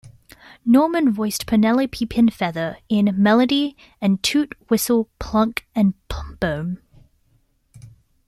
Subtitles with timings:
[0.65, 5.93] Norman voiced Penelope Pinfeather in "Melody" and "Toot, Whistle, Plunk and
[6.39, 6.79] Boom".